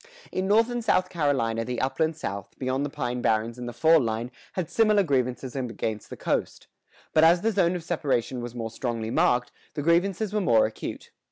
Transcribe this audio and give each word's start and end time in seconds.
In 0.31 0.47
North 0.47 0.71
and 0.71 0.83
South 0.83 1.09
Carolina 1.09 1.63
the 1.63 1.79
upland 1.79 2.17
South, 2.17 2.55
beyond 2.57 2.83
the 2.83 2.89
pine 2.89 3.21
barrens 3.21 3.59
and 3.59 3.69
the 3.69 3.71
fall 3.71 3.99
line, 3.99 4.31
had 4.53 4.67
similar 4.67 5.03
grievances 5.03 5.55
against 5.55 6.09
the 6.09 6.17
coast; 6.17 6.65
but 7.13 7.23
as 7.23 7.41
the 7.41 7.51
zone 7.51 7.75
of 7.75 7.83
separation 7.83 8.41
was 8.41 8.55
more 8.55 8.71
strongly 8.71 9.11
marked, 9.11 9.51
the 9.75 9.83
grievances 9.83 10.33
were 10.33 10.41
more 10.41 10.65
acute. 10.65 11.11